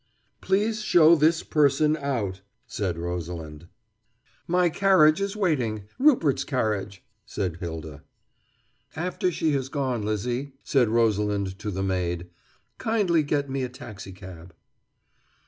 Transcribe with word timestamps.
"Please 0.41 0.81
show 0.81 1.13
this 1.13 1.43
person 1.43 1.95
out," 1.95 2.41
said 2.65 2.97
Rosalind. 2.97 3.67
"My 4.47 4.67
carriage 4.67 5.21
is 5.21 5.35
waiting 5.35 5.83
Rupert's 5.99 6.43
carriage," 6.43 7.03
said 7.23 7.57
Hylda. 7.59 8.01
"After 8.95 9.31
she 9.31 9.51
has 9.51 9.69
gone, 9.69 10.01
Lizzie," 10.01 10.53
said 10.63 10.89
Rosalind 10.89 11.59
to 11.59 11.69
the 11.69 11.83
maid, 11.83 12.29
"kindly 12.79 13.21
get 13.21 13.47
me 13.47 13.61
a 13.61 13.69
taxicab." 13.69 14.55